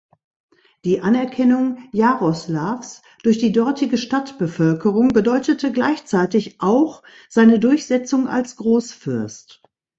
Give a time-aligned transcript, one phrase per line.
[0.83, 9.61] Die Anerkennung Jaroslaws durch die dortige Stadtbevölkerung bedeutete gleichzeitig auch seine Durchsetzung als Großfürst.